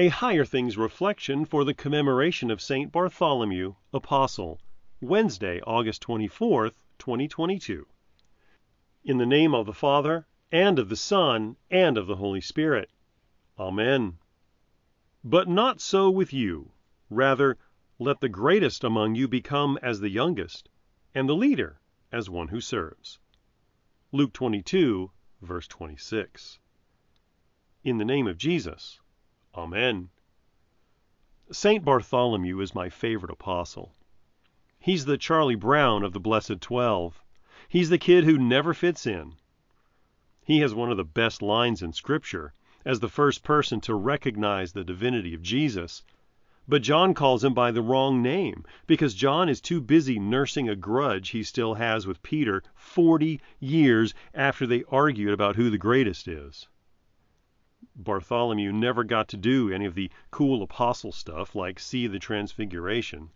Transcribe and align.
A 0.00 0.06
Higher 0.06 0.44
Things 0.44 0.78
reflection 0.78 1.44
for 1.44 1.64
the 1.64 1.74
commemoration 1.74 2.52
of 2.52 2.62
St. 2.62 2.92
Bartholomew, 2.92 3.74
Apostle, 3.92 4.60
Wednesday, 5.00 5.60
August 5.62 6.02
24th, 6.04 6.74
2022. 7.00 7.84
In 9.02 9.18
the 9.18 9.26
name 9.26 9.56
of 9.56 9.66
the 9.66 9.72
Father, 9.72 10.28
and 10.52 10.78
of 10.78 10.88
the 10.88 10.94
Son, 10.94 11.56
and 11.68 11.98
of 11.98 12.06
the 12.06 12.14
Holy 12.14 12.40
Spirit. 12.40 12.92
Amen. 13.58 14.18
But 15.24 15.48
not 15.48 15.80
so 15.80 16.08
with 16.08 16.32
you. 16.32 16.70
Rather, 17.10 17.58
let 17.98 18.20
the 18.20 18.28
greatest 18.28 18.84
among 18.84 19.16
you 19.16 19.26
become 19.26 19.80
as 19.82 19.98
the 19.98 20.10
youngest, 20.10 20.68
and 21.12 21.28
the 21.28 21.34
leader 21.34 21.80
as 22.12 22.30
one 22.30 22.46
who 22.46 22.60
serves. 22.60 23.18
Luke 24.12 24.32
22, 24.32 25.10
verse 25.42 25.66
26. 25.66 26.60
In 27.82 27.98
the 27.98 28.04
name 28.04 28.28
of 28.28 28.38
Jesus. 28.38 29.00
Amen. 29.58 30.08
St. 31.50 31.84
Bartholomew 31.84 32.60
is 32.60 32.76
my 32.76 32.88
favorite 32.88 33.32
apostle. 33.32 33.92
He's 34.78 35.04
the 35.04 35.18
Charlie 35.18 35.56
Brown 35.56 36.04
of 36.04 36.12
the 36.12 36.20
Blessed 36.20 36.60
Twelve. 36.60 37.20
He's 37.68 37.90
the 37.90 37.98
kid 37.98 38.22
who 38.22 38.38
never 38.38 38.72
fits 38.72 39.04
in. 39.04 39.34
He 40.44 40.60
has 40.60 40.76
one 40.76 40.92
of 40.92 40.96
the 40.96 41.02
best 41.02 41.42
lines 41.42 41.82
in 41.82 41.92
Scripture 41.92 42.52
as 42.84 43.00
the 43.00 43.08
first 43.08 43.42
person 43.42 43.80
to 43.80 43.96
recognize 43.96 44.74
the 44.74 44.84
divinity 44.84 45.34
of 45.34 45.42
Jesus. 45.42 46.04
But 46.68 46.82
John 46.82 47.12
calls 47.12 47.42
him 47.42 47.52
by 47.52 47.72
the 47.72 47.82
wrong 47.82 48.22
name 48.22 48.64
because 48.86 49.12
John 49.12 49.48
is 49.48 49.60
too 49.60 49.80
busy 49.80 50.20
nursing 50.20 50.68
a 50.68 50.76
grudge 50.76 51.30
he 51.30 51.42
still 51.42 51.74
has 51.74 52.06
with 52.06 52.22
Peter 52.22 52.62
40 52.76 53.40
years 53.58 54.14
after 54.32 54.68
they 54.68 54.84
argued 54.84 55.32
about 55.32 55.56
who 55.56 55.68
the 55.68 55.78
greatest 55.78 56.28
is. 56.28 56.68
Bartholomew 57.94 58.72
never 58.72 59.04
got 59.04 59.28
to 59.28 59.36
do 59.36 59.70
any 59.70 59.84
of 59.84 59.94
the 59.94 60.10
cool 60.30 60.62
apostle 60.62 61.12
stuff 61.12 61.54
like 61.54 61.78
see 61.78 62.06
the 62.06 62.18
transfiguration 62.18 63.30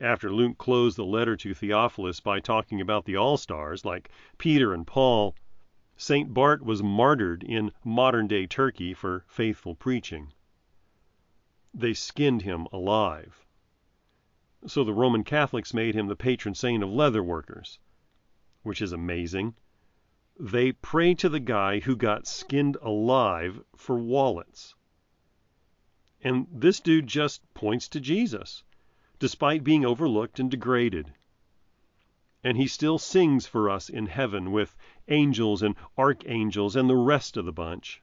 after 0.00 0.30
Luke 0.30 0.58
closed 0.58 0.98
the 0.98 1.06
letter 1.06 1.36
to 1.36 1.54
Theophilus 1.54 2.20
by 2.20 2.38
talking 2.38 2.82
about 2.82 3.06
the 3.06 3.16
all 3.16 3.38
stars 3.38 3.84
like 3.84 4.10
Peter 4.36 4.74
and 4.74 4.86
Paul, 4.86 5.34
St. 5.96 6.34
Bart 6.34 6.62
was 6.62 6.82
martyred 6.82 7.42
in 7.42 7.72
modern 7.82 8.26
day 8.26 8.46
Turkey 8.46 8.92
for 8.92 9.24
faithful 9.26 9.74
preaching. 9.74 10.34
They 11.72 11.94
skinned 11.94 12.42
him 12.42 12.68
alive. 12.72 13.46
So 14.66 14.84
the 14.84 14.92
Roman 14.92 15.24
Catholics 15.24 15.72
made 15.72 15.94
him 15.94 16.08
the 16.08 16.16
patron 16.16 16.54
saint 16.54 16.82
of 16.82 16.90
leather 16.90 17.22
workers, 17.22 17.78
which 18.62 18.82
is 18.82 18.92
amazing. 18.92 19.54
They 20.38 20.72
pray 20.72 21.14
to 21.14 21.28
the 21.28 21.40
guy 21.40 21.80
who 21.80 21.96
got 21.96 22.26
skinned 22.26 22.76
alive 22.82 23.62
for 23.74 23.98
wallets. 23.98 24.74
And 26.20 26.46
this 26.52 26.78
dude 26.80 27.06
just 27.06 27.42
points 27.54 27.88
to 27.88 28.00
Jesus 28.00 28.62
despite 29.18 29.64
being 29.64 29.84
overlooked 29.84 30.38
and 30.38 30.50
degraded. 30.50 31.14
And 32.44 32.56
he 32.58 32.66
still 32.66 32.98
sings 32.98 33.46
for 33.46 33.70
us 33.70 33.88
in 33.88 34.06
heaven 34.06 34.52
with 34.52 34.76
angels 35.08 35.62
and 35.62 35.74
archangels 35.96 36.76
and 36.76 36.88
the 36.88 36.96
rest 36.96 37.36
of 37.36 37.46
the 37.46 37.52
bunch. 37.52 38.02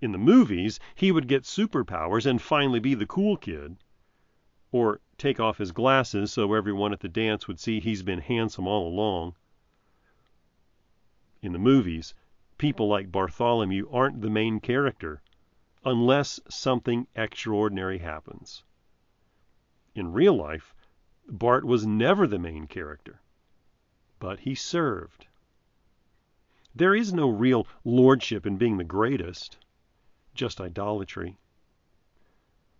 In 0.00 0.10
the 0.10 0.18
movies, 0.18 0.80
he 0.96 1.12
would 1.12 1.28
get 1.28 1.44
superpowers 1.44 2.26
and 2.26 2.42
finally 2.42 2.80
be 2.80 2.94
the 2.94 3.06
cool 3.06 3.36
kid. 3.36 3.76
Or 4.72 5.00
take 5.16 5.38
off 5.38 5.58
his 5.58 5.70
glasses 5.70 6.32
so 6.32 6.52
everyone 6.54 6.92
at 6.92 7.00
the 7.00 7.08
dance 7.08 7.46
would 7.46 7.60
see 7.60 7.78
he's 7.78 8.02
been 8.02 8.18
handsome 8.18 8.66
all 8.66 8.88
along. 8.88 9.36
In 11.44 11.52
the 11.52 11.58
movies, 11.58 12.14
people 12.56 12.88
like 12.88 13.12
Bartholomew 13.12 13.86
aren't 13.92 14.22
the 14.22 14.30
main 14.30 14.60
character 14.60 15.20
unless 15.84 16.40
something 16.48 17.06
extraordinary 17.14 17.98
happens. 17.98 18.64
In 19.94 20.14
real 20.14 20.34
life, 20.34 20.74
Bart 21.28 21.66
was 21.66 21.86
never 21.86 22.26
the 22.26 22.38
main 22.38 22.66
character, 22.66 23.20
but 24.18 24.40
he 24.40 24.54
served. 24.54 25.26
There 26.74 26.94
is 26.94 27.12
no 27.12 27.28
real 27.28 27.66
lordship 27.84 28.46
in 28.46 28.56
being 28.56 28.78
the 28.78 28.82
greatest, 28.82 29.58
just 30.32 30.62
idolatry. 30.62 31.36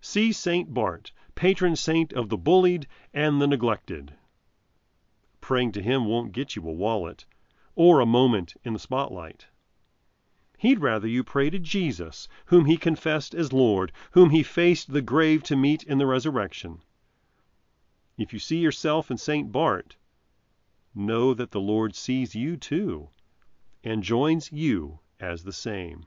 See 0.00 0.32
St. 0.32 0.72
Bart, 0.72 1.12
patron 1.34 1.76
saint 1.76 2.14
of 2.14 2.30
the 2.30 2.38
bullied 2.38 2.86
and 3.12 3.42
the 3.42 3.46
neglected. 3.46 4.14
Praying 5.42 5.72
to 5.72 5.82
him 5.82 6.06
won't 6.06 6.32
get 6.32 6.56
you 6.56 6.66
a 6.66 6.72
wallet 6.72 7.26
or 7.76 8.00
a 8.00 8.06
moment 8.06 8.54
in 8.64 8.72
the 8.72 8.78
spotlight. 8.78 9.46
He'd 10.58 10.80
rather 10.80 11.08
you 11.08 11.24
pray 11.24 11.50
to 11.50 11.58
Jesus, 11.58 12.28
whom 12.46 12.66
he 12.66 12.76
confessed 12.76 13.34
as 13.34 13.52
Lord, 13.52 13.92
whom 14.12 14.30
he 14.30 14.42
faced 14.42 14.92
the 14.92 15.02
grave 15.02 15.42
to 15.44 15.56
meet 15.56 15.82
in 15.82 15.98
the 15.98 16.06
resurrection. 16.06 16.82
If 18.16 18.32
you 18.32 18.38
see 18.38 18.58
yourself 18.58 19.10
in 19.10 19.18
St. 19.18 19.50
Bart, 19.50 19.96
know 20.94 21.34
that 21.34 21.50
the 21.50 21.60
Lord 21.60 21.94
sees 21.94 22.34
you 22.34 22.56
too, 22.56 23.10
and 23.82 24.02
joins 24.02 24.52
you 24.52 25.00
as 25.18 25.42
the 25.42 25.52
same. 25.52 26.06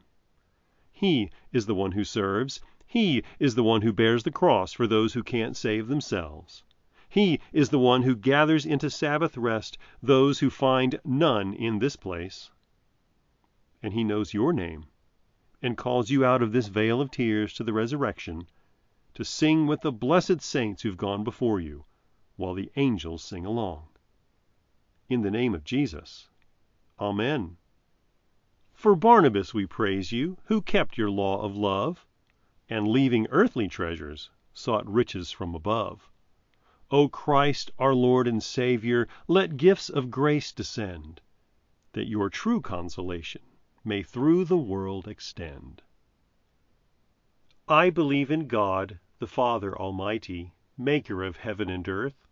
He 0.92 1.30
is 1.52 1.66
the 1.66 1.76
one 1.76 1.92
who 1.92 2.04
serves. 2.04 2.62
He 2.86 3.24
is 3.40 3.56
the 3.56 3.64
one 3.64 3.82
who 3.82 3.92
bears 3.92 4.24
the 4.24 4.32
cross 4.32 4.72
for 4.72 4.88
those 4.88 5.14
who 5.14 5.22
can't 5.22 5.58
save 5.58 5.88
themselves. 5.88 6.64
He 7.10 7.40
is 7.54 7.70
the 7.70 7.80
one 7.80 8.04
who 8.04 8.16
gathers 8.16 8.66
into 8.66 8.90
Sabbath 8.90 9.38
rest 9.38 9.78
those 10.04 10.40
who 10.40 10.50
find 10.50 11.00
none 11.06 11.54
in 11.54 11.80
this 11.80 11.96
place. 11.96 12.52
And 13.82 13.94
he 13.94 14.04
knows 14.04 14.34
your 14.34 14.52
name 14.52 14.88
and 15.62 15.78
calls 15.78 16.10
you 16.10 16.26
out 16.26 16.42
of 16.42 16.52
this 16.52 16.68
vale 16.68 17.00
of 17.00 17.10
tears 17.10 17.54
to 17.54 17.64
the 17.64 17.74
resurrection 17.74 18.48
to 19.14 19.24
sing 19.24 19.66
with 19.68 19.82
the 19.82 19.92
blessed 19.92 20.42
saints 20.42 20.84
who've 20.84 20.98
gone 20.98 21.24
before 21.24 21.60
you 21.60 21.86
while 22.36 22.54
the 22.54 22.72
angels 22.76 23.24
sing 23.24 23.46
along. 23.46 23.88
In 25.10 25.22
the 25.22 25.32
name 25.32 25.56
of 25.56 25.64
Jesus. 25.64 26.28
Amen. 27.00 27.58
For 28.74 28.96
Barnabas 28.96 29.54
we 29.54 29.66
praise 29.66 30.12
you, 30.12 30.38
who 30.46 30.62
kept 30.62 30.98
your 30.98 31.10
law 31.10 31.42
of 31.42 31.56
love, 31.56 32.06
and 32.70 32.88
leaving 32.88 33.26
earthly 33.32 33.68
treasures, 33.68 34.30
sought 34.54 34.86
riches 34.88 35.32
from 35.32 35.56
above. 35.56 36.12
O 36.90 37.10
Christ, 37.10 37.70
our 37.78 37.94
Lord 37.94 38.30
and 38.30 38.42
Savior, 38.42 39.10
let 39.28 39.58
gifts 39.58 39.90
of 39.90 40.10
grace 40.10 40.54
descend, 40.54 41.20
that 41.92 42.08
your 42.08 42.30
true 42.30 42.62
consolation 42.62 43.42
may 43.84 44.04
through 44.04 44.46
the 44.46 44.56
world 44.56 45.06
extend. 45.06 45.82
I 47.68 47.90
believe 47.90 48.32
in 48.32 48.48
God, 48.48 49.00
the 49.20 49.28
Father 49.28 49.78
Almighty, 49.78 50.54
maker 50.78 51.24
of 51.24 51.36
heaven 51.36 51.70
and 51.70 51.86
earth 51.90 52.26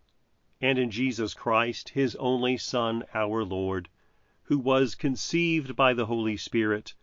and 0.62 0.80
in 0.80 0.90
Jesus 0.90 1.34
Christ, 1.34 1.90
his 1.90 2.16
only 2.16 2.58
Son, 2.58 3.04
our 3.14 3.44
Lord, 3.44 3.90
who 4.44 4.58
was 4.58 4.96
conceived 4.96 5.76
by 5.76 5.94
the 5.94 6.06
Holy 6.06 6.38
Spirit, 6.38 6.94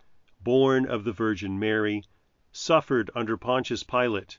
born 0.41 0.87
of 0.87 1.05
the 1.05 1.13
Virgin 1.13 1.59
Mary, 1.59 2.03
suffered 2.51 3.11
under 3.15 3.37
Pontius 3.37 3.83
Pilate, 3.83 4.39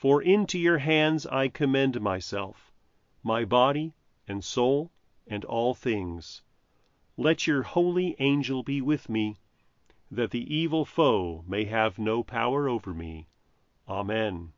For 0.00 0.22
into 0.22 0.58
your 0.58 0.78
hands 0.78 1.26
I 1.26 1.48
commend 1.48 2.00
myself, 2.00 2.72
my 3.22 3.44
body 3.44 3.92
and 4.26 4.42
soul 4.42 4.90
and 5.26 5.44
all 5.44 5.74
things. 5.74 6.40
Let 7.18 7.46
your 7.46 7.64
holy 7.64 8.16
angel 8.18 8.62
be 8.62 8.80
with 8.80 9.10
me, 9.10 9.40
that 10.10 10.30
the 10.30 10.54
evil 10.54 10.86
foe 10.86 11.44
may 11.46 11.66
have 11.66 11.98
no 11.98 12.22
power 12.22 12.66
over 12.66 12.94
me. 12.94 13.28
Amen. 13.86 14.54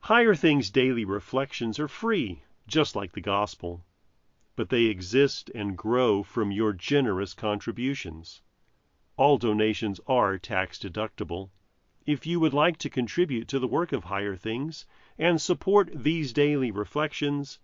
Higher 0.00 0.34
Things 0.34 0.70
Daily 0.70 1.04
Reflections 1.04 1.78
are 1.78 1.86
free, 1.86 2.42
just 2.66 2.96
like 2.96 3.12
the 3.12 3.20
Gospel, 3.20 3.84
but 4.54 4.70
they 4.70 4.84
exist 4.84 5.50
and 5.54 5.76
grow 5.76 6.22
from 6.22 6.50
your 6.50 6.72
generous 6.72 7.34
contributions. 7.34 8.40
All 9.18 9.36
donations 9.36 10.00
are 10.06 10.38
tax 10.38 10.78
deductible. 10.78 11.50
If 12.06 12.24
you 12.24 12.38
would 12.38 12.54
like 12.54 12.78
to 12.78 12.88
contribute 12.88 13.48
to 13.48 13.58
the 13.58 13.66
work 13.66 13.92
of 13.92 14.04
Higher 14.04 14.36
Things 14.36 14.86
and 15.18 15.42
support 15.42 15.90
these 15.92 16.32
daily 16.32 16.70
reflections, 16.70 17.58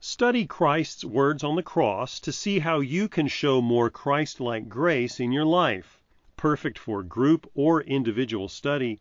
Study 0.00 0.46
Christ's 0.46 1.04
words 1.04 1.44
on 1.44 1.56
the 1.56 1.62
cross 1.62 2.18
to 2.20 2.32
see 2.32 2.60
how 2.60 2.80
you 2.80 3.06
can 3.06 3.28
show 3.28 3.60
more 3.60 3.90
Christ-like 3.90 4.66
grace 4.66 5.20
in 5.20 5.30
your 5.30 5.44
life. 5.44 6.00
Perfect 6.38 6.78
for 6.78 7.02
group 7.02 7.50
or 7.54 7.82
individual 7.82 8.48
study, 8.48 9.00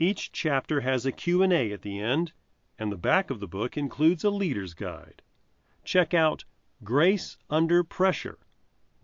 each 0.00 0.32
chapter 0.32 0.80
has 0.80 1.06
a 1.06 1.12
Q&A 1.12 1.70
at 1.70 1.82
the 1.82 2.00
end, 2.00 2.32
and 2.80 2.90
the 2.90 2.96
back 2.96 3.30
of 3.30 3.38
the 3.38 3.46
book 3.46 3.76
includes 3.76 4.24
a 4.24 4.30
leader's 4.30 4.74
guide. 4.74 5.22
Check 5.86 6.12
out 6.12 6.44
Grace 6.82 7.36
Under 7.48 7.84
Pressure, 7.84 8.40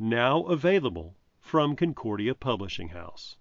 now 0.00 0.42
available 0.46 1.14
from 1.38 1.76
Concordia 1.76 2.34
Publishing 2.34 2.88
House. 2.88 3.36